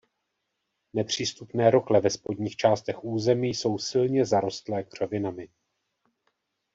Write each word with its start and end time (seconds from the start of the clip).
Nepřístupné 0.93 1.71
rokle 1.71 2.01
ve 2.01 2.09
spodních 2.09 2.55
částech 2.55 3.03
území 3.03 3.47
jsou 3.53 3.77
silně 3.77 4.25
zarostlé 4.25 4.83
křovinami. 4.83 5.49